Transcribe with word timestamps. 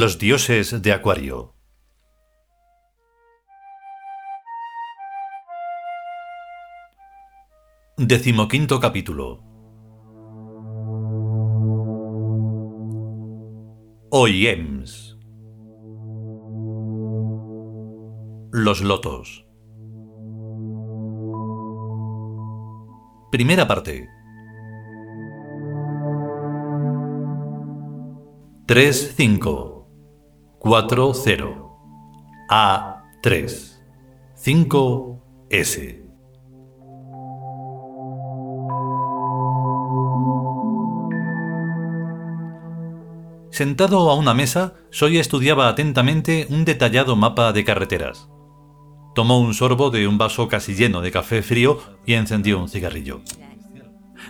Los 0.00 0.18
dioses 0.18 0.80
de 0.80 0.94
Acuario. 0.94 1.52
Decimoquinto 7.98 8.80
capítulo. 8.80 9.42
Oyems. 14.08 15.18
Los 18.52 18.80
lotos. 18.80 19.46
Primera 23.30 23.68
parte. 23.68 24.08
3, 28.64 29.14
5, 29.14 29.79
4, 30.62 31.14
0, 31.14 31.78
A, 32.50 33.02
3, 33.22 33.82
5, 34.34 35.22
S. 35.48 36.04
Sentado 43.50 44.10
a 44.10 44.14
una 44.14 44.34
mesa, 44.34 44.74
Soy 44.90 45.16
estudiaba 45.16 45.66
atentamente 45.66 46.46
un 46.50 46.66
detallado 46.66 47.16
mapa 47.16 47.54
de 47.54 47.64
carreteras. 47.64 48.28
Tomó 49.14 49.40
un 49.40 49.54
sorbo 49.54 49.88
de 49.88 50.06
un 50.06 50.18
vaso 50.18 50.48
casi 50.48 50.74
lleno 50.74 51.00
de 51.00 51.10
café 51.10 51.40
frío 51.40 51.78
y 52.04 52.12
encendió 52.12 52.60
un 52.60 52.68
cigarrillo. 52.68 53.22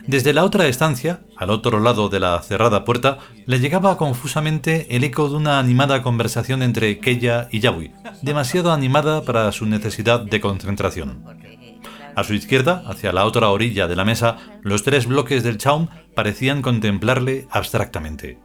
Desde 0.07 0.33
la 0.33 0.45
otra 0.45 0.67
estancia, 0.67 1.21
al 1.37 1.51
otro 1.51 1.81
lado 1.81 2.09
de 2.09 2.21
la 2.21 2.41
cerrada 2.43 2.85
puerta, 2.85 3.19
le 3.47 3.61
llegaba 3.61 3.97
confusamente 3.97 4.97
el 4.97 5.05
eco 5.05 5.29
de 5.29 5.37
una 5.37 5.59
animada 5.59 6.03
conversación 6.03 6.63
entre 6.63 6.99
Keya 6.99 7.49
y 7.51 7.61
Yawi, 7.61 7.93
demasiado 8.23 8.73
animada 8.73 9.23
para 9.23 9.51
su 9.53 9.67
necesidad 9.67 10.21
de 10.21 10.41
concentración. 10.41 11.25
A 12.17 12.25
su 12.25 12.35
izquierda, 12.35 12.83
hacia 12.87 13.13
la 13.13 13.25
otra 13.25 13.51
orilla 13.51 13.87
de 13.87 13.97
la 13.97 14.05
mesa, 14.05 14.37
los 14.63 14.83
tres 14.83 15.07
bloques 15.07 15.43
del 15.43 15.59
Chaum 15.59 15.89
parecían 16.15 16.61
contemplarle 16.61 17.47
abstractamente. 17.51 18.39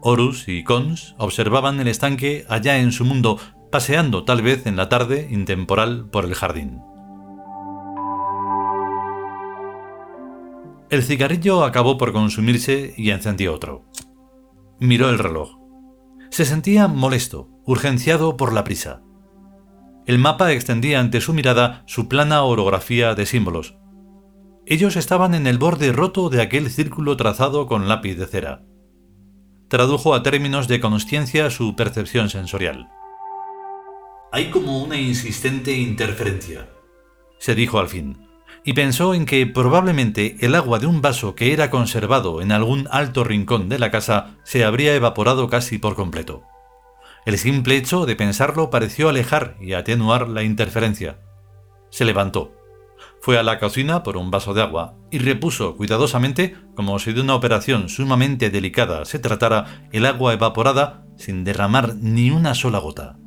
Horus 0.00 0.48
y 0.48 0.64
Cons 0.64 1.14
observaban 1.18 1.80
el 1.80 1.88
estanque 1.88 2.46
allá 2.48 2.78
en 2.78 2.92
su 2.92 3.04
mundo, 3.04 3.38
paseando 3.70 4.24
tal 4.24 4.42
vez 4.42 4.66
en 4.66 4.76
la 4.76 4.88
tarde 4.88 5.28
intemporal 5.30 6.08
por 6.10 6.24
el 6.24 6.34
jardín. 6.34 6.80
El 10.90 11.02
cigarrillo 11.02 11.64
acabó 11.64 11.98
por 11.98 12.12
consumirse 12.12 12.94
y 12.96 13.10
encendió 13.10 13.54
otro. 13.54 13.84
Miró 14.80 15.10
el 15.10 15.18
reloj. 15.18 15.58
Se 16.30 16.46
sentía 16.46 16.88
molesto, 16.88 17.50
urgenciado 17.66 18.36
por 18.38 18.52
la 18.54 18.64
prisa. 18.64 19.02
El 20.06 20.18
mapa 20.18 20.52
extendía 20.52 21.00
ante 21.00 21.20
su 21.20 21.34
mirada 21.34 21.82
su 21.86 22.08
plana 22.08 22.42
orografía 22.42 23.14
de 23.14 23.26
símbolos. 23.26 23.76
Ellos 24.64 24.96
estaban 24.96 25.34
en 25.34 25.46
el 25.46 25.58
borde 25.58 25.92
roto 25.92 26.30
de 26.30 26.40
aquel 26.40 26.70
círculo 26.70 27.16
trazado 27.16 27.66
con 27.66 27.88
lápiz 27.88 28.14
de 28.14 28.26
cera. 28.26 28.62
Tradujo 29.68 30.14
a 30.14 30.22
términos 30.22 30.68
de 30.68 30.80
conciencia 30.80 31.50
su 31.50 31.76
percepción 31.76 32.30
sensorial. 32.30 32.88
Hay 34.30 34.50
como 34.50 34.82
una 34.82 35.00
insistente 35.00 35.72
interferencia, 35.72 36.68
se 37.38 37.54
dijo 37.54 37.78
al 37.78 37.88
fin, 37.88 38.28
y 38.62 38.74
pensó 38.74 39.14
en 39.14 39.24
que 39.24 39.46
probablemente 39.46 40.36
el 40.40 40.54
agua 40.54 40.78
de 40.78 40.86
un 40.86 41.00
vaso 41.00 41.34
que 41.34 41.54
era 41.54 41.70
conservado 41.70 42.42
en 42.42 42.52
algún 42.52 42.88
alto 42.90 43.24
rincón 43.24 43.70
de 43.70 43.78
la 43.78 43.90
casa 43.90 44.36
se 44.44 44.64
habría 44.64 44.94
evaporado 44.94 45.48
casi 45.48 45.78
por 45.78 45.94
completo. 45.94 46.42
El 47.24 47.38
simple 47.38 47.76
hecho 47.76 48.04
de 48.04 48.16
pensarlo 48.16 48.68
pareció 48.68 49.08
alejar 49.08 49.56
y 49.62 49.72
atenuar 49.72 50.28
la 50.28 50.42
interferencia. 50.42 51.20
Se 51.88 52.04
levantó. 52.04 52.52
Fue 53.22 53.38
a 53.38 53.42
la 53.42 53.58
cocina 53.58 54.02
por 54.02 54.18
un 54.18 54.30
vaso 54.30 54.52
de 54.52 54.60
agua 54.60 54.94
y 55.10 55.20
repuso 55.20 55.74
cuidadosamente, 55.74 56.54
como 56.74 56.98
si 56.98 57.14
de 57.14 57.22
una 57.22 57.34
operación 57.34 57.88
sumamente 57.88 58.50
delicada 58.50 59.06
se 59.06 59.18
tratara, 59.18 59.88
el 59.90 60.04
agua 60.04 60.34
evaporada 60.34 61.06
sin 61.16 61.44
derramar 61.44 61.94
ni 61.96 62.30
una 62.30 62.54
sola 62.54 62.78
gota. 62.78 63.18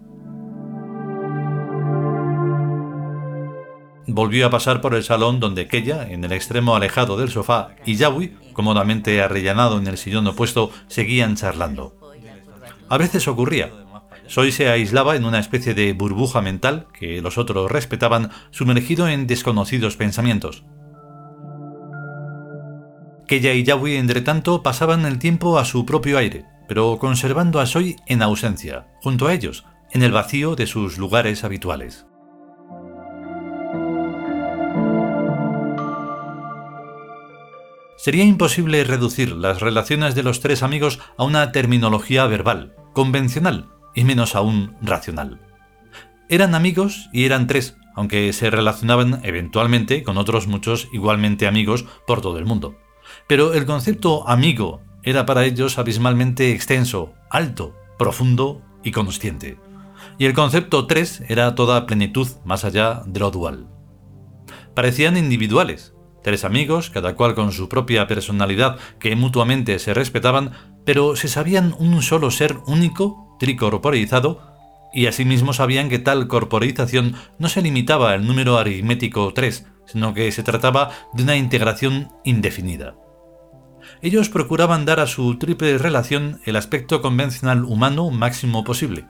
Volvió 4.08 4.48
a 4.48 4.50
pasar 4.50 4.82
por 4.82 4.96
el 4.96 5.04
salón 5.04 5.40
donde 5.40 5.68
Keya, 5.68 6.10
en 6.10 6.24
el 6.24 6.32
extremo 6.32 6.76
alejado 6.76 7.18
del 7.18 7.30
sofá, 7.30 7.76
y 7.86 7.96
Yawi, 7.96 8.36
cómodamente 8.54 9.22
arrellanado 9.22 9.78
en 9.78 9.88
el 9.88 9.98
sillón 9.98 10.28
opuesto, 10.28 10.72
seguían 10.88 11.36
charlando. 11.36 11.96
A 12.90 12.98
veces 12.98 13.28
ocurría. 13.28 13.72
Soy 14.28 14.52
se 14.52 14.70
aislaba 14.70 15.16
en 15.16 15.26
una 15.26 15.40
especie 15.40 15.74
de 15.74 15.94
burbuja 15.94 16.42
mental 16.42 16.88
que 16.98 17.22
los 17.22 17.38
otros 17.38 17.72
respetaban, 17.72 18.32
sumergido 18.50 19.08
en 19.08 19.28
desconocidos 19.28 19.98
pensamientos. 19.98 20.64
Keya 23.28 23.54
y 23.54 23.64
Yawi, 23.64 23.96
entretanto, 23.96 24.64
pasaban 24.64 25.06
el 25.06 25.20
tiempo 25.20 25.58
a 25.58 25.66
su 25.66 25.86
propio 25.86 26.18
aire, 26.18 26.46
pero 26.68 26.98
conservando 26.98 27.60
a 27.60 27.66
Soy 27.66 27.96
en 28.08 28.22
ausencia, 28.22 28.88
junto 29.02 29.28
a 29.28 29.34
ellos, 29.34 29.64
en 29.92 30.04
el 30.04 30.12
vacío 30.12 30.56
de 30.56 30.68
sus 30.68 30.98
lugares 30.98 31.44
habituales. 31.44 32.06
Sería 38.02 38.24
imposible 38.24 38.84
reducir 38.84 39.32
las 39.32 39.60
relaciones 39.60 40.16
de 40.16 40.24
los 40.24 40.40
tres 40.40 40.64
amigos 40.64 41.00
a 41.20 41.24
una 41.24 41.52
terminología 41.52 42.26
verbal, 42.26 42.74
convencional 42.94 43.70
y 43.94 44.06
menos 44.06 44.34
aún 44.34 44.76
racional. 44.82 45.40
Eran 46.28 46.56
amigos 46.56 47.10
y 47.14 47.26
eran 47.26 47.46
tres, 47.46 47.78
aunque 47.96 48.34
se 48.34 48.50
relacionaban 48.50 49.22
eventualmente 49.24 50.02
con 50.02 50.18
otros 50.18 50.48
muchos 50.48 50.88
igualmente 50.92 51.46
amigos 51.46 51.86
por 52.08 52.22
todo 52.22 52.40
el 52.40 52.46
mundo. 52.48 52.76
Pero 53.28 53.54
el 53.54 53.68
concepto 53.68 54.28
amigo 54.28 54.82
era 55.04 55.28
para 55.28 55.46
ellos 55.46 55.78
abismalmente 55.78 56.54
extenso, 56.54 57.14
alto, 57.30 57.76
profundo 58.00 58.64
y 58.84 58.90
consciente. 58.90 59.60
Y 60.18 60.26
el 60.26 60.34
concepto 60.34 60.88
tres 60.88 61.22
era 61.28 61.54
toda 61.54 61.86
plenitud 61.86 62.28
más 62.46 62.66
allá 62.66 63.04
de 63.06 63.20
lo 63.20 63.30
dual. 63.30 63.68
Parecían 64.74 65.18
individuales, 65.18 65.94
Tres 66.24 66.46
amigos, 66.46 66.90
cada 66.90 67.16
cual 67.16 67.34
con 67.34 67.52
su 67.52 67.68
propia 67.68 68.08
personalidad, 68.08 68.78
que 69.00 69.16
mutuamente 69.16 69.80
se 69.80 69.94
respetaban, 69.94 70.52
pero 70.86 71.16
se 71.16 71.28
sabían 71.28 71.76
un 71.80 72.02
solo 72.02 72.32
ser 72.32 72.58
único, 72.68 73.36
tricorporizado, 73.40 74.52
y 74.94 75.08
asimismo 75.08 75.54
sabían 75.54 75.90
que 75.90 76.00
tal 76.00 76.28
corporización 76.28 77.16
no 77.40 77.50
se 77.50 77.62
limitaba 77.62 78.12
al 78.12 78.28
número 78.28 78.58
aritmético 78.58 79.34
3, 79.34 79.66
sino 79.86 80.14
que 80.14 80.32
se 80.32 80.44
trataba 80.44 80.92
de 81.14 81.24
una 81.24 81.38
integración 81.38 82.10
indefinida. 82.24 82.96
Ellos 84.02 84.30
procuraban 84.30 84.86
dar 84.86 85.00
a 85.00 85.08
su 85.08 85.38
triple 85.38 85.78
relación 85.78 86.40
el 86.46 86.56
aspecto 86.56 87.02
convencional 87.02 87.64
humano 87.64 88.10
máximo 88.12 88.64
posible, 88.64 89.06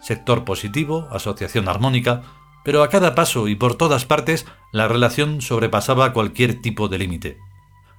sector 0.00 0.44
positivo, 0.44 1.08
asociación 1.10 1.68
armónica, 1.68 2.22
pero 2.64 2.82
a 2.82 2.88
cada 2.88 3.14
paso 3.14 3.46
y 3.48 3.54
por 3.54 3.76
todas 3.76 4.04
partes 4.04 4.46
la 4.72 4.88
relación 4.88 5.42
sobrepasaba 5.42 6.12
cualquier 6.12 6.60
tipo 6.60 6.88
de 6.88 6.98
límite. 6.98 7.38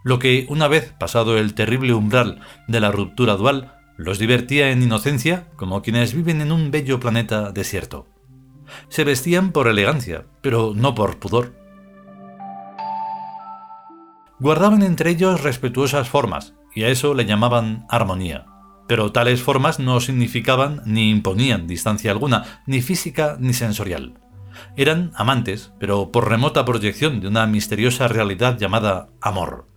Lo 0.04 0.20
que, 0.20 0.46
una 0.50 0.68
vez 0.68 0.94
pasado 1.00 1.38
el 1.38 1.54
terrible 1.54 1.94
umbral 1.94 2.42
de 2.68 2.80
la 2.80 2.92
ruptura 2.92 3.36
dual, 3.36 3.74
los 3.98 4.20
divertía 4.20 4.72
en 4.72 4.84
inocencia 4.84 5.48
como 5.56 5.82
quienes 5.82 6.14
viven 6.14 6.42
en 6.42 6.52
un 6.52 6.70
bello 6.70 7.00
planeta 7.00 7.52
desierto. 7.52 8.08
Se 8.90 9.04
vestían 9.04 9.52
por 9.52 9.68
elegancia, 9.68 10.26
pero 10.42 10.74
no 10.76 10.96
por 10.96 11.18
pudor. 11.18 11.54
Guardaban 14.40 14.84
entre 14.84 15.12
ellos 15.12 15.42
respetuosas 15.42 16.10
formas, 16.10 16.56
y 16.74 16.84
a 16.84 16.90
eso 16.90 17.14
le 17.14 17.26
llamaban 17.26 17.86
armonía. 17.90 18.46
Pero 18.88 19.12
tales 19.12 19.42
formas 19.42 19.80
no 19.80 20.00
significaban 20.02 20.82
ni 20.86 21.10
imponían 21.10 21.68
distancia 21.68 22.12
alguna, 22.12 22.62
ni 22.68 22.82
física 22.82 23.38
ni 23.40 23.54
sensorial. 23.54 24.20
Eran 24.76 25.12
amantes, 25.16 25.72
pero 25.80 26.12
por 26.12 26.30
remota 26.30 26.66
proyección 26.66 27.22
de 27.22 27.28
una 27.28 27.46
misteriosa 27.48 28.08
realidad 28.08 28.58
llamada 28.58 29.10
amor, 29.22 29.68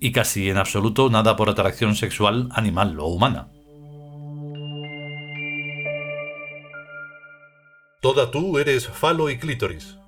y 0.00 0.12
casi 0.12 0.48
en 0.48 0.58
absoluto 0.58 1.10
nada 1.10 1.36
por 1.36 1.48
atracción 1.50 1.94
sexual 1.96 2.48
animal 2.52 2.98
o 3.00 3.06
humana. 3.06 3.48
Toda 8.00 8.30
tú 8.30 8.58
eres 8.58 8.86
falo 8.86 9.30
y 9.30 9.38
clítoris. 9.38 9.98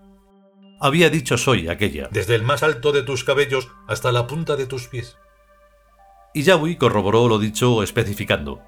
Había 0.80 1.10
dicho 1.10 1.36
Soy 1.36 1.68
aquella. 1.68 2.08
Desde 2.12 2.36
el 2.36 2.42
más 2.42 2.62
alto 2.62 2.92
de 2.92 3.02
tus 3.02 3.24
cabellos 3.24 3.68
hasta 3.88 4.12
la 4.12 4.26
punta 4.28 4.54
de 4.54 4.66
tus 4.66 4.86
pies. 4.86 5.16
Y 6.32 6.42
Yahweh 6.42 6.78
corroboró 6.78 7.26
lo 7.26 7.38
dicho 7.40 7.82
especificando. 7.82 8.62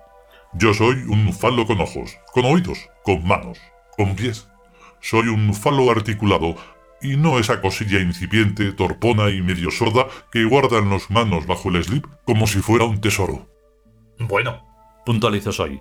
Yo 0.54 0.74
soy 0.74 0.96
un 1.08 1.32
falo 1.32 1.64
con 1.66 1.80
ojos, 1.80 2.16
con 2.32 2.44
oídos, 2.46 2.88
con 3.04 3.24
manos, 3.24 3.58
con 3.96 4.16
pies 4.16 4.49
soy 5.00 5.28
un 5.28 5.54
falo 5.54 5.90
articulado, 5.90 6.56
y 7.02 7.16
no 7.16 7.38
esa 7.38 7.60
cosilla 7.60 8.00
incipiente, 8.00 8.72
torpona 8.72 9.30
y 9.30 9.40
medio 9.40 9.70
sorda 9.70 10.06
que 10.30 10.44
guardan 10.44 10.90
los 10.90 11.10
manos 11.10 11.46
bajo 11.46 11.70
el 11.70 11.82
slip 11.82 12.06
como 12.24 12.46
si 12.46 12.60
fuera 12.60 12.84
un 12.84 13.00
tesoro. 13.00 13.48
Bueno, 14.18 14.66
puntualizó 15.06 15.52
Soy. 15.52 15.80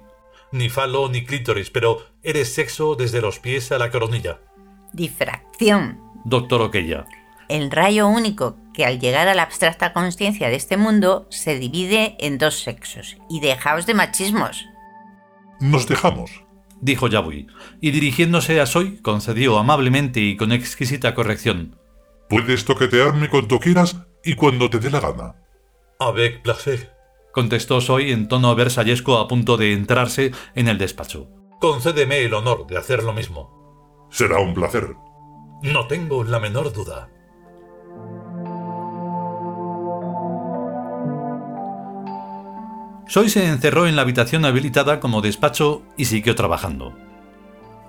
Ni 0.51 0.69
falo 0.69 1.09
ni 1.09 1.25
clítoris, 1.25 1.69
pero 1.69 1.99
eres 2.23 2.53
sexo 2.53 2.95
desde 2.95 3.21
los 3.21 3.39
pies 3.39 3.71
a 3.71 3.77
la 3.77 3.91
coronilla. 3.91 4.39
Difracción. 4.93 5.99
Doctor 6.25 6.61
Oquella. 6.61 7.05
El 7.49 7.69
rayo 7.71 8.07
único 8.07 8.57
que 8.73 8.85
al 8.85 8.99
llegar 8.99 9.27
a 9.27 9.35
la 9.35 9.43
abstracta 9.43 9.93
conciencia 9.93 10.49
de 10.49 10.55
este 10.55 10.77
mundo 10.77 11.27
se 11.29 11.59
divide 11.59 12.15
en 12.19 12.37
dos 12.37 12.61
sexos. 12.61 13.17
Y 13.29 13.41
dejaos 13.41 13.85
de 13.85 13.93
machismos. 13.93 14.65
Nos 15.59 15.87
dejamos, 15.87 16.43
dijo 16.81 17.07
Yabui, 17.07 17.47
y 17.81 17.91
dirigiéndose 17.91 18.59
a 18.59 18.65
Soy 18.65 18.97
concedió 19.01 19.57
amablemente 19.57 20.19
y 20.19 20.37
con 20.37 20.51
exquisita 20.51 21.13
corrección. 21.13 21.77
Puedes 22.29 22.65
toquetearme 22.65 23.29
cuando 23.29 23.59
quieras 23.59 23.97
y 24.23 24.35
cuando 24.35 24.69
te 24.69 24.79
dé 24.79 24.89
la 24.89 24.99
gana. 24.99 25.35
Avec 25.99 26.41
placer, 26.41 26.93
contestó 27.33 27.81
Soy 27.81 28.11
en 28.11 28.27
tono 28.27 28.55
versallesco 28.55 29.17
a 29.17 29.27
punto 29.27 29.57
de 29.57 29.73
entrarse 29.73 30.31
en 30.55 30.67
el 30.67 30.77
despacho. 30.77 31.27
Concédeme 31.59 32.19
el 32.19 32.33
honor 32.33 32.67
de 32.67 32.77
hacer 32.77 33.03
lo 33.03 33.13
mismo. 33.13 34.07
Será 34.11 34.39
un 34.39 34.53
placer. 34.53 34.95
No 35.61 35.87
tengo 35.87 36.23
la 36.23 36.39
menor 36.39 36.71
duda. 36.71 37.09
Soy 43.09 43.27
se 43.27 43.47
encerró 43.47 43.87
en 43.87 43.95
la 43.95 44.03
habitación 44.03 44.45
habilitada 44.45 44.99
como 44.99 45.21
despacho 45.21 45.81
y 45.97 46.05
siguió 46.05 46.35
trabajando. 46.35 46.95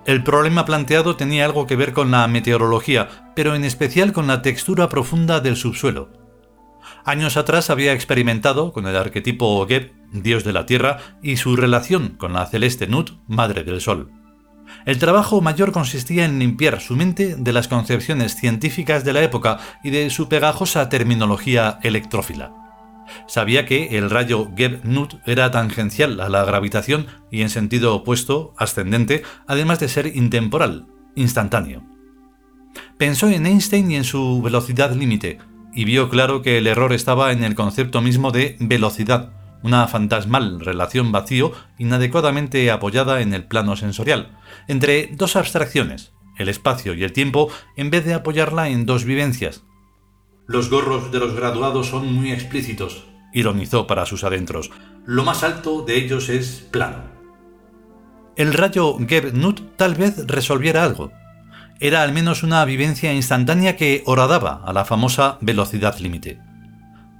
El 0.07 0.23
problema 0.23 0.65
planteado 0.65 1.15
tenía 1.15 1.45
algo 1.45 1.67
que 1.67 1.75
ver 1.75 1.93
con 1.93 2.09
la 2.09 2.27
meteorología, 2.27 3.31
pero 3.35 3.53
en 3.53 3.63
especial 3.63 4.13
con 4.13 4.25
la 4.25 4.41
textura 4.41 4.89
profunda 4.89 5.39
del 5.39 5.57
subsuelo. 5.57 6.09
Años 7.05 7.37
atrás 7.37 7.69
había 7.69 7.93
experimentado 7.93 8.73
con 8.73 8.87
el 8.87 8.95
arquetipo 8.95 9.63
Geb, 9.67 9.93
dios 10.11 10.43
de 10.43 10.53
la 10.53 10.65
tierra, 10.65 10.97
y 11.21 11.37
su 11.37 11.55
relación 11.55 12.15
con 12.17 12.33
la 12.33 12.47
celeste 12.47 12.87
Nut, 12.87 13.11
madre 13.27 13.63
del 13.63 13.79
sol. 13.79 14.09
El 14.87 14.97
trabajo 14.97 15.39
mayor 15.39 15.71
consistía 15.71 16.25
en 16.25 16.39
limpiar 16.39 16.81
su 16.81 16.95
mente 16.95 17.35
de 17.35 17.53
las 17.53 17.67
concepciones 17.67 18.35
científicas 18.35 19.05
de 19.05 19.13
la 19.13 19.21
época 19.21 19.59
y 19.83 19.91
de 19.91 20.09
su 20.09 20.27
pegajosa 20.29 20.89
terminología 20.89 21.77
electrófila. 21.83 22.60
Sabía 23.27 23.65
que 23.65 23.97
el 23.97 24.09
rayo 24.09 24.49
Geb-Nut 24.55 25.15
era 25.25 25.51
tangencial 25.51 26.19
a 26.19 26.29
la 26.29 26.45
gravitación 26.45 27.07
y 27.29 27.41
en 27.41 27.49
sentido 27.49 27.95
opuesto, 27.95 28.53
ascendente, 28.57 29.23
además 29.47 29.79
de 29.79 29.87
ser 29.87 30.07
intemporal, 30.15 30.87
instantáneo. 31.15 31.83
Pensó 32.97 33.29
en 33.29 33.45
Einstein 33.45 33.91
y 33.91 33.95
en 33.95 34.03
su 34.03 34.41
velocidad 34.41 34.93
límite, 34.93 35.39
y 35.73 35.85
vio 35.85 36.09
claro 36.09 36.41
que 36.41 36.57
el 36.57 36.67
error 36.67 36.93
estaba 36.93 37.31
en 37.31 37.43
el 37.43 37.55
concepto 37.55 38.01
mismo 38.01 38.31
de 38.31 38.57
velocidad, 38.59 39.33
una 39.63 39.87
fantasmal 39.87 40.59
relación 40.59 41.11
vacío 41.11 41.51
inadecuadamente 41.77 42.71
apoyada 42.71 43.21
en 43.21 43.33
el 43.33 43.45
plano 43.45 43.75
sensorial, 43.75 44.37
entre 44.67 45.09
dos 45.13 45.35
abstracciones, 45.35 46.13
el 46.37 46.49
espacio 46.49 46.93
y 46.93 47.03
el 47.03 47.13
tiempo, 47.13 47.49
en 47.77 47.89
vez 47.89 48.05
de 48.05 48.13
apoyarla 48.13 48.69
en 48.69 48.85
dos 48.85 49.05
vivencias, 49.05 49.63
los 50.47 50.69
gorros 50.69 51.11
de 51.11 51.19
los 51.19 51.33
graduados 51.33 51.87
son 51.87 52.13
muy 52.13 52.31
explícitos, 52.31 53.05
ironizó 53.33 53.87
para 53.87 54.05
sus 54.05 54.23
adentros. 54.23 54.71
Lo 55.05 55.23
más 55.23 55.43
alto 55.43 55.83
de 55.83 55.97
ellos 55.97 56.29
es 56.29 56.67
plano. 56.71 57.03
El 58.35 58.53
rayo 58.53 58.97
Geb-Nut 58.97 59.77
tal 59.77 59.95
vez 59.95 60.25
resolviera 60.27 60.83
algo. 60.83 61.11
Era 61.79 62.03
al 62.03 62.13
menos 62.13 62.43
una 62.43 62.63
vivencia 62.65 63.13
instantánea 63.13 63.75
que 63.75 64.03
horadaba 64.05 64.61
a 64.65 64.73
la 64.73 64.85
famosa 64.85 65.37
velocidad 65.41 65.97
límite. 65.99 66.39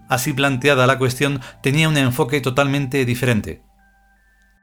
Así 0.08 0.34
planteada 0.34 0.88
la 0.88 0.98
cuestión, 0.98 1.42
tenía 1.64 1.90
un 1.90 1.98
enfoque 1.98 2.42
totalmente 2.42 3.06
diferente. 3.06 3.64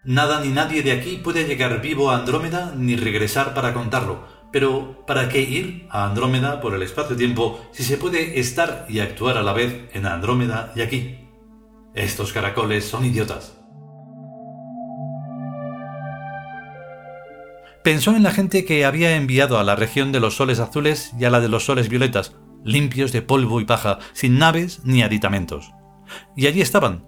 Nada 0.05 0.40
ni 0.40 0.50
nadie 0.50 0.82
de 0.82 0.93
aquí 0.93 1.16
puede 1.16 1.44
llegar 1.44 1.81
vivo 1.82 2.10
a 2.10 2.16
Andrómeda 2.16 2.72
ni 2.76 2.96
regresar 2.96 3.55
para 3.55 3.75
contarlo, 3.75 4.25
pero, 4.50 5.05
¿para 5.06 5.29
qué 5.29 5.43
ir 5.43 5.87
a 5.91 6.06
Andrómeda 6.06 6.61
por 6.61 6.75
el 6.75 6.83
espacio-tiempo 6.83 7.61
si 7.71 7.85
se 7.85 7.99
puede 7.99 8.41
estar 8.41 8.87
y 8.89 9.00
actuar 9.00 9.37
a 9.37 9.43
la 9.43 9.53
vez 9.53 9.91
en 9.93 10.06
Andrómeda 10.06 10.73
y 10.75 10.81
aquí? 10.81 11.19
Estos 11.95 12.33
caracoles 12.33 12.87
son 12.87 13.05
idiotas. 13.05 13.55
Pensó 17.85 18.17
en 18.17 18.23
la 18.23 18.33
gente 18.33 18.65
que 18.65 18.85
había 18.85 19.17
enviado 19.17 19.59
a 19.59 19.65
la 19.65 19.77
región 19.77 20.12
de 20.12 20.21
los 20.21 20.37
soles 20.37 20.61
azules 20.61 21.12
y 21.19 21.25
a 21.25 21.31
la 21.31 21.41
de 21.41 21.49
los 21.49 21.65
soles 21.67 21.89
violetas, 21.89 22.35
limpios 22.65 23.12
de 23.12 23.23
polvo 23.23 23.61
y 23.61 23.67
paja, 23.67 23.99
sin 24.15 24.39
naves 24.39 24.81
ni 24.85 25.03
aditamentos. 25.03 25.73
Y 26.37 26.47
allí 26.47 26.62
estaban, 26.62 27.05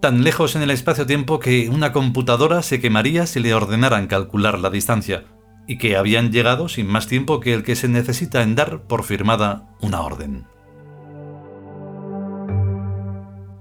tan 0.00 0.22
lejos 0.22 0.54
en 0.54 0.62
el 0.62 0.70
espacio-tiempo 0.70 1.40
que 1.40 1.68
una 1.68 1.92
computadora 1.92 2.62
se 2.62 2.80
quemaría 2.80 3.26
si 3.26 3.40
le 3.40 3.52
ordenaran 3.52 4.06
calcular 4.06 4.58
la 4.58 4.70
distancia 4.70 5.24
y 5.66 5.78
que 5.78 5.96
habían 5.96 6.30
llegado 6.32 6.68
sin 6.68 6.86
más 6.86 7.06
tiempo 7.06 7.40
que 7.40 7.54
el 7.54 7.62
que 7.62 7.76
se 7.76 7.88
necesita 7.88 8.42
en 8.42 8.54
dar 8.54 8.82
por 8.82 9.04
firmada 9.04 9.74
una 9.80 10.02
orden. 10.02 10.46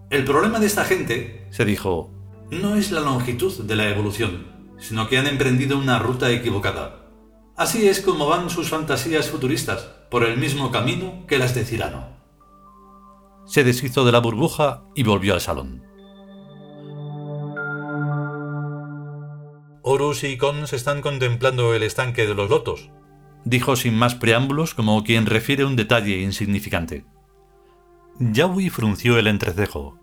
El 0.10 0.26
problema 0.26 0.60
de 0.60 0.68
esta 0.68 0.86
gente, 0.86 1.48
se 1.50 1.66
dijo, 1.66 2.12
no 2.52 2.76
es 2.76 2.92
la 2.92 3.00
longitud 3.00 3.64
de 3.64 3.76
la 3.76 3.90
evolución, 3.90 4.46
sino 4.78 5.08
que 5.08 5.18
han 5.18 5.28
emprendido 5.28 5.78
una 5.78 5.98
ruta 5.98 6.30
equivocada. 6.30 7.08
Así 7.56 7.88
es 7.88 8.02
como 8.02 8.28
van 8.28 8.50
sus 8.50 8.70
fantasías 8.70 9.30
futuristas, 9.30 9.90
por 10.12 10.24
el 10.24 10.38
mismo 10.38 10.72
camino 10.72 11.26
que 11.28 11.38
las 11.38 11.56
de 11.56 11.66
Cirano. 11.66 12.08
Se 13.46 13.64
deshizo 13.64 14.06
de 14.06 14.12
la 14.12 14.20
burbuja 14.20 14.84
y 14.96 15.04
volvió 15.04 15.34
al 15.34 15.42
salón. 15.42 15.84
Horus 19.86 20.24
y 20.24 20.38
Cons 20.38 20.72
están 20.72 21.02
contemplando 21.02 21.76
el 21.76 21.84
estanque 21.84 22.26
de 22.26 22.34
los 22.34 22.50
lotos. 22.50 22.90
Dijo 23.44 23.76
sin 23.76 23.96
más 23.96 24.16
preámbulos 24.16 24.74
como 24.74 25.04
quien 25.04 25.26
refiere 25.26 25.66
un 25.66 25.76
detalle 25.76 26.22
insignificante. 26.22 27.06
Yawi 28.18 28.70
frunció 28.70 29.20
el 29.20 29.28
entrecejo. 29.28 30.00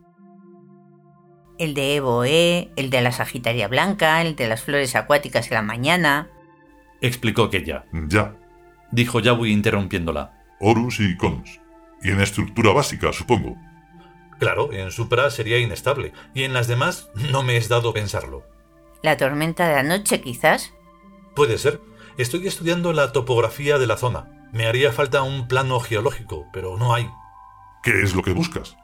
El 1.58 1.72
de 1.72 1.96
Evoe, 1.96 2.70
el 2.76 2.90
de 2.90 3.00
la 3.00 3.10
Sagitaria 3.10 3.68
Blanca, 3.68 4.20
el 4.20 4.36
de 4.36 4.48
las 4.48 4.62
flores 4.62 4.94
acuáticas 4.96 5.50
en 5.50 5.54
la 5.54 5.62
mañana. 5.62 6.28
Explicó 7.00 7.44
aquella. 7.44 7.86
Ya. 8.08 8.36
Dijo 8.92 9.20
Yawi 9.20 9.50
interrumpiéndola. 9.50 10.44
Horus 10.60 11.00
y 11.00 11.16
Cons. 11.16 11.58
Y 12.02 12.10
en 12.10 12.20
estructura 12.20 12.72
básica, 12.74 13.14
supongo. 13.14 13.56
Claro, 14.38 14.74
en 14.74 14.90
Supra 14.90 15.30
sería 15.30 15.58
inestable, 15.58 16.12
y 16.34 16.42
en 16.42 16.52
las 16.52 16.68
demás 16.68 17.10
no 17.32 17.42
me 17.42 17.56
es 17.56 17.68
dado 17.68 17.94
pensarlo. 17.94 18.44
¿La 19.02 19.16
tormenta 19.16 19.66
de 19.68 19.76
anoche, 19.76 20.20
quizás? 20.20 20.74
Puede 21.34 21.56
ser. 21.56 21.80
Estoy 22.18 22.46
estudiando 22.46 22.92
la 22.92 23.12
topografía 23.12 23.78
de 23.78 23.86
la 23.86 23.96
zona. 23.96 24.48
Me 24.52 24.66
haría 24.66 24.92
falta 24.92 25.22
un 25.22 25.48
plano 25.48 25.80
geológico, 25.80 26.46
pero 26.52 26.76
no 26.76 26.94
hay. 26.94 27.08
¿Qué 27.82 28.02
es 28.02 28.14
lo 28.14 28.22
que 28.22 28.32
buscas? 28.32 28.76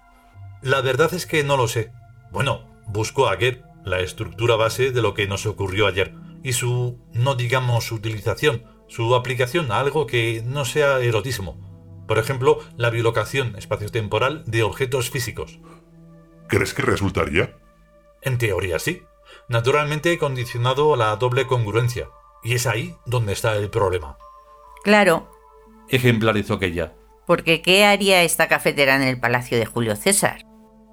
La 0.63 0.81
verdad 0.81 1.13
es 1.13 1.27
que 1.27 1.45
no 1.45 1.59
lo 1.59 1.69
sé. 1.69 1.93
Bueno, 2.33 2.67
busco 2.87 3.29
a 3.29 3.37
Gerd, 3.37 3.61
la 3.85 4.01
estructura 4.01 4.57
base 4.57 4.91
de 4.91 5.03
lo 5.03 5.13
que 5.13 5.27
nos 5.27 5.45
ocurrió 5.45 5.87
ayer, 5.87 6.15
y 6.43 6.55
su, 6.55 6.99
no 7.13 7.35
digamos 7.35 7.93
utilización, 7.93 8.65
su 8.89 9.15
aplicación 9.15 9.71
a 9.71 9.81
algo 9.81 10.07
que 10.07 10.43
no 10.47 10.65
sea 10.65 11.01
erotismo. 11.01 12.05
Por 12.09 12.19
ejemplo, 12.19 12.61
la 12.77 12.89
bilocación 12.89 13.55
espaciotemporal 13.57 14.45
de 14.47 14.63
objetos 14.63 15.11
físicos. 15.11 15.59
¿Crees 16.49 16.73
que 16.73 16.83
resultaría? 16.83 17.59
En 18.23 18.39
teoría 18.39 18.79
sí 18.79 19.03
naturalmente 19.49 20.19
condicionado 20.19 20.95
a 20.95 20.97
la 20.97 21.17
doble 21.17 21.47
congruencia. 21.47 22.09
Y 22.43 22.55
es 22.55 22.67
ahí 22.67 22.97
donde 23.07 23.33
está 23.33 23.57
el 23.57 23.71
problema. 23.71 24.17
Claro. 24.85 25.31
Ejemplarizó 25.89 26.55
aquella. 26.55 26.95
Porque 27.27 27.61
¿qué 27.61 27.85
haría 27.85 28.23
esta 28.23 28.49
cafetera 28.49 28.97
en 28.97 29.03
el 29.03 29.19
palacio 29.19 29.59
de 29.59 29.67
Julio 29.67 29.97
César? 29.97 30.43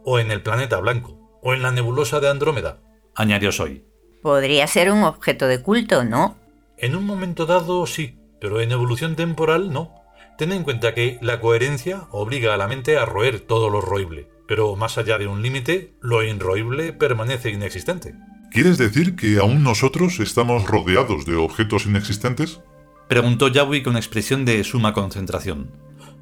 O 0.04 0.20
en 0.20 0.32
el 0.32 0.42
planeta 0.42 0.80
blanco. 0.80 1.20
O 1.42 1.54
en 1.54 1.62
la 1.62 1.72
nebulosa 1.72 2.20
de 2.20 2.30
Andrómeda. 2.30 2.82
Añadió 3.16 3.52
Soy. 3.52 3.86
Podría 4.22 4.66
ser 4.68 4.92
un 4.92 5.04
objeto 5.04 5.48
de 5.48 5.62
culto, 5.62 6.04
¿no? 6.04 6.38
En 6.78 6.96
un 6.96 7.06
momento 7.06 7.46
dado 7.46 7.86
sí, 7.86 8.18
pero 8.40 8.62
en 8.62 8.72
evolución 8.72 9.16
temporal 9.16 9.72
no. 9.72 9.94
Ten 10.38 10.52
en 10.52 10.64
cuenta 10.64 10.94
que 10.94 11.20
la 11.22 11.40
coherencia 11.40 12.08
obliga 12.10 12.54
a 12.54 12.58
la 12.58 12.68
mente 12.68 12.98
a 12.98 13.06
roer 13.06 13.42
todo 13.42 13.70
lo 13.70 13.82
roible, 13.82 14.30
pero 14.48 14.76
más 14.76 14.98
allá 14.98 15.18
de 15.18 15.28
un 15.28 15.42
límite, 15.42 15.94
lo 16.02 16.24
inroible 16.24 16.94
permanece 16.94 17.52
inexistente. 17.52 18.16
¿Quieres 18.54 18.78
decir 18.78 19.16
que 19.16 19.40
aún 19.40 19.64
nosotros 19.64 20.20
estamos 20.20 20.68
rodeados 20.68 21.26
de 21.26 21.36
objetos 21.36 21.88
inexistentes? 21.88 22.62
Preguntó 23.10 23.48
Yahweh 23.48 23.82
con 23.82 23.98
expresión 23.98 24.46
de 24.46 24.64
suma 24.64 24.94
concentración. 24.94 25.72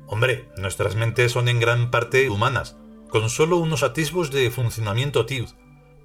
Hombre, 0.07 0.47
nuestras 0.55 0.95
mentes 0.95 1.33
son 1.33 1.49
en 1.49 1.59
gran 1.59 1.91
parte 1.91 2.29
humanas, 2.29 2.77
con 3.09 3.29
solo 3.29 3.57
unos 3.57 3.83
atisbos 3.83 4.31
de 4.31 4.49
funcionamiento 4.49 5.25
TIUD. 5.25 5.49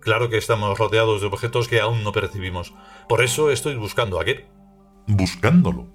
Claro 0.00 0.28
que 0.28 0.36
estamos 0.36 0.76
rodeados 0.76 1.20
de 1.20 1.28
objetos 1.28 1.68
que 1.68 1.80
aún 1.80 2.02
no 2.02 2.10
percibimos. 2.10 2.74
Por 3.08 3.22
eso 3.22 3.52
estoy 3.52 3.76
buscando 3.76 4.20
a 4.20 4.24
Geb. 4.24 4.46
¿Buscándolo? 5.06 5.86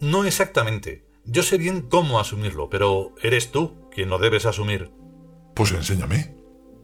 No 0.00 0.26
exactamente. 0.26 1.06
Yo 1.24 1.42
sé 1.42 1.56
bien 1.56 1.80
cómo 1.80 2.20
asumirlo, 2.20 2.68
pero 2.68 3.14
eres 3.22 3.52
tú 3.52 3.88
quien 3.90 4.10
lo 4.10 4.18
debes 4.18 4.44
asumir. 4.44 4.90
Pues 5.54 5.72
enséñame, 5.72 6.36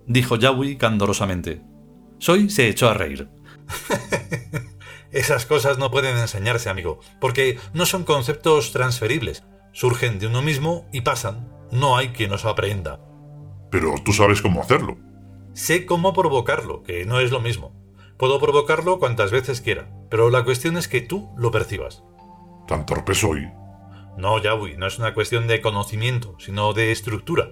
dijo 0.07 0.37
Yawi 0.37 0.77
candorosamente. 0.77 1.71
Soy 2.23 2.51
se 2.51 2.69
echó 2.69 2.89
a 2.89 2.95
reír. 2.95 3.29
Esas 5.11 5.45
cosas 5.45 5.79
no 5.79 5.91
pueden 5.91 6.17
enseñarse, 6.17 6.71
amigo, 6.71 7.01
porque 7.21 7.59
no 7.75 7.85
son 7.85 8.05
conceptos 8.05 8.71
transferibles. 8.71 9.43
Surgen 9.73 10.21
de 10.21 10.29
uno 10.29 10.41
mismo 10.41 10.87
y 10.93 11.01
pasan. 11.01 11.53
No 11.73 11.97
hay 11.97 12.11
quien 12.11 12.31
los 12.31 12.45
aprenda. 12.45 13.01
Pero 13.73 13.97
tú 14.05 14.13
sabes 14.13 14.41
cómo 14.41 14.63
hacerlo. 14.63 14.99
Sé 15.53 15.85
cómo 15.85 16.13
provocarlo, 16.13 16.85
que 16.85 17.05
no 17.07 17.19
es 17.19 17.33
lo 17.33 17.41
mismo. 17.41 17.75
Puedo 18.19 18.39
provocarlo 18.39 19.01
cuantas 19.01 19.33
veces 19.33 19.61
quiera, 19.61 19.91
pero 20.09 20.31
la 20.31 20.45
cuestión 20.45 20.77
es 20.77 20.87
que 20.87 21.01
tú 21.01 21.29
lo 21.37 21.51
percibas. 21.51 22.05
¿Tan 22.69 22.87
torpe 22.87 23.17
soy? 23.17 23.49
No, 24.17 24.41
Yawi, 24.41 24.77
no 24.77 24.87
es 24.87 24.97
una 24.97 25.13
cuestión 25.13 25.49
de 25.49 25.61
conocimiento, 25.61 26.37
sino 26.39 26.73
de 26.73 26.93
estructura. 26.93 27.49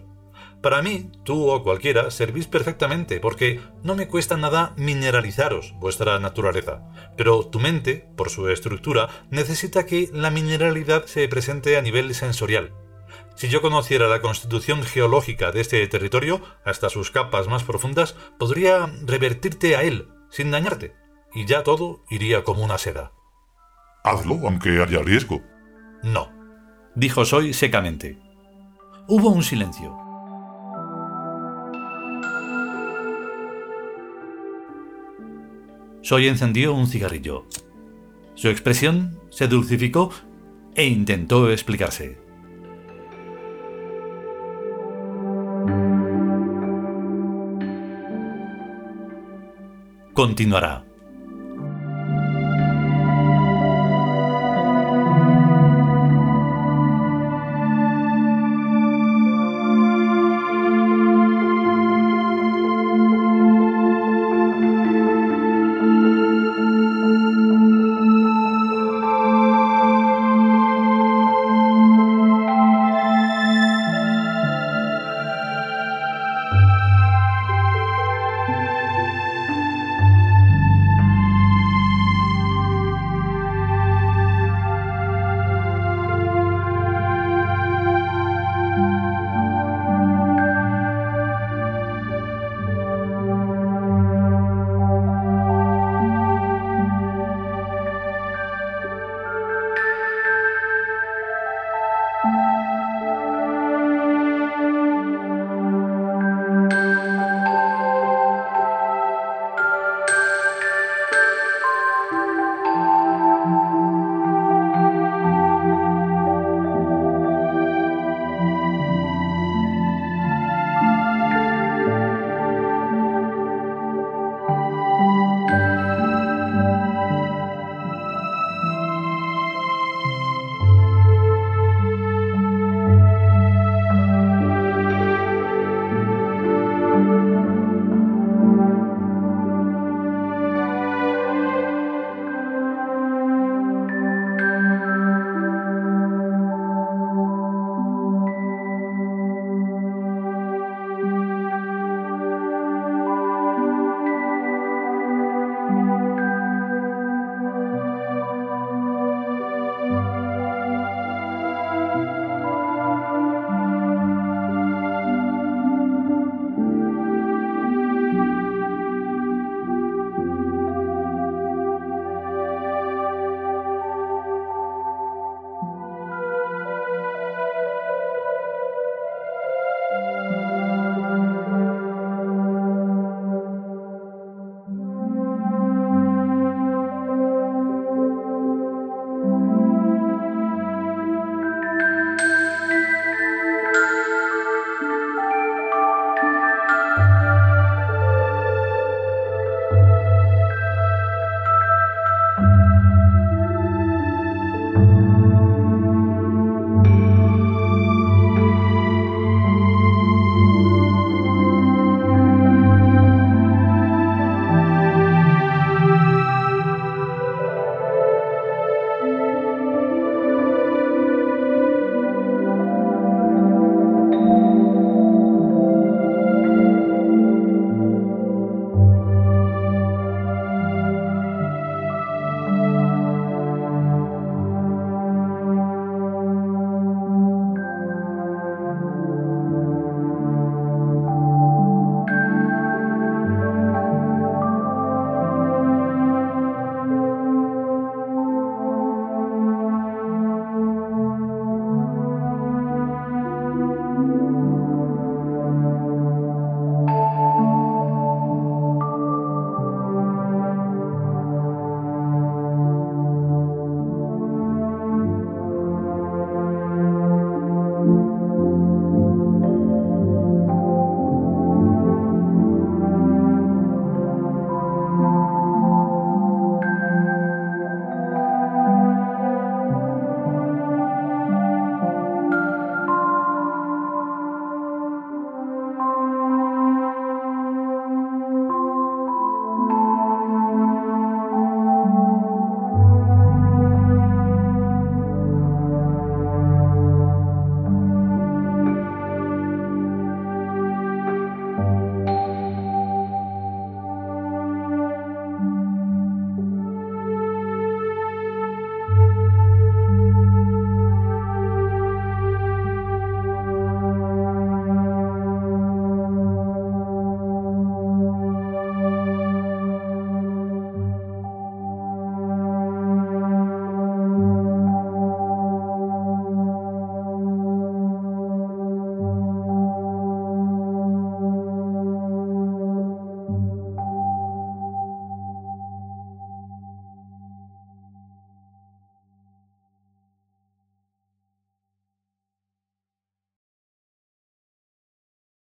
Para 0.62 0.82
mí, 0.82 1.10
tú 1.24 1.48
o 1.48 1.62
cualquiera 1.62 2.10
servís 2.10 2.46
perfectamente, 2.46 3.18
porque 3.18 3.60
no 3.82 3.94
me 3.94 4.08
cuesta 4.08 4.36
nada 4.36 4.74
mineralizaros 4.76 5.74
vuestra 5.78 6.18
naturaleza, 6.18 6.82
pero 7.16 7.46
tu 7.46 7.60
mente, 7.60 8.06
por 8.14 8.28
su 8.28 8.48
estructura, 8.48 9.08
necesita 9.30 9.86
que 9.86 10.10
la 10.12 10.30
mineralidad 10.30 11.06
se 11.06 11.26
presente 11.28 11.78
a 11.78 11.82
nivel 11.82 12.14
sensorial. 12.14 12.74
Si 13.36 13.48
yo 13.48 13.62
conociera 13.62 14.06
la 14.08 14.20
constitución 14.20 14.82
geológica 14.82 15.50
de 15.50 15.62
este 15.62 15.86
territorio, 15.88 16.42
hasta 16.62 16.90
sus 16.90 17.10
capas 17.10 17.48
más 17.48 17.64
profundas, 17.64 18.14
podría 18.38 18.92
revertirte 19.06 19.76
a 19.76 19.82
él, 19.82 20.08
sin 20.28 20.50
dañarte, 20.50 20.94
y 21.32 21.46
ya 21.46 21.62
todo 21.62 22.04
iría 22.10 22.44
como 22.44 22.62
una 22.62 22.76
seda. 22.76 23.12
Hazlo, 24.04 24.34
aunque 24.44 24.82
haya 24.82 25.00
riesgo. 25.00 25.40
No, 26.02 26.30
dijo 26.94 27.24
Soy 27.24 27.54
secamente. 27.54 28.18
Hubo 29.08 29.30
un 29.30 29.42
silencio. 29.42 30.09
Soy 36.10 36.26
encendió 36.26 36.74
un 36.74 36.88
cigarrillo. 36.88 37.46
Su 38.34 38.48
expresión 38.48 39.20
se 39.30 39.46
dulcificó 39.46 40.12
e 40.74 40.84
intentó 40.86 41.48
explicarse. 41.52 42.18
Continuará. 50.12 50.89